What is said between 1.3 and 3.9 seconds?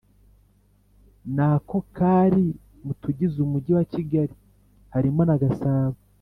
Nako kari mu tugize Umujyi wa